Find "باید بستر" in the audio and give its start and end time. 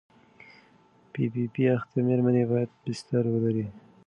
2.51-3.23